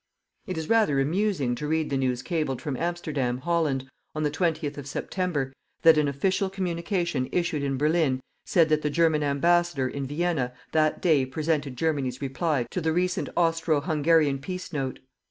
It 0.47 0.57
is 0.57 0.67
rather 0.67 0.99
amusing 0.99 1.53
to 1.53 1.67
read 1.67 1.91
the 1.91 1.95
news 1.95 2.23
cabled 2.23 2.59
from 2.59 2.75
Amsterdam, 2.75 3.37
Holland, 3.37 3.87
on 4.15 4.23
the 4.23 4.31
20th 4.31 4.79
of 4.79 4.87
September, 4.87 5.53
that 5.83 5.95
an 5.95 6.07
official 6.07 6.49
communication 6.49 7.29
issued 7.31 7.61
in 7.61 7.77
Berlin 7.77 8.19
said 8.43 8.69
that 8.69 8.81
the 8.81 8.89
German 8.89 9.21
Ambassador 9.21 9.87
in 9.87 10.07
Vienna 10.07 10.53
that 10.71 11.03
day 11.03 11.23
presented 11.23 11.77
Germany's 11.77 12.19
reply 12.19 12.63
to 12.71 12.81
the 12.81 12.91
recent 12.91 13.29
Austro 13.37 13.79
Hungarian 13.79 14.39
peace 14.39 14.73
note. 14.73 14.97